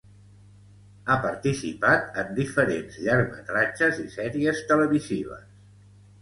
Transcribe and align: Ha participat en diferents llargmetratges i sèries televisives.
Ha 1.07 1.17
participat 1.25 2.17
en 2.21 2.31
diferents 2.39 2.97
llargmetratges 3.09 4.01
i 4.05 4.07
sèries 4.17 4.65
televisives. 4.73 5.47